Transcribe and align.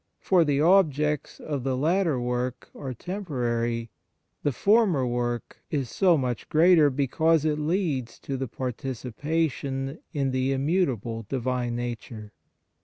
For 0.19 0.43
the 0.43 0.59
objects 0.61 1.39
of 1.39 1.63
the 1.63 1.77
latter 1.77 2.19
work 2.19 2.71
are 2.73 2.91
temporary; 2.91 3.91
the 4.41 4.51
former 4.51 5.05
work 5.05 5.57
is 5.69 5.91
so 5.91 6.17
much 6.17 6.49
greater 6.49 6.89
because 6.89 7.45
it 7.45 7.59
leads 7.59 8.17
to 8.21 8.35
the 8.35 8.47
participa 8.49 9.51
tion 9.51 9.99
in 10.11 10.31
the 10.31 10.53
immutable 10.53 11.27
Divine 11.29 11.75
Nature. 11.75 12.33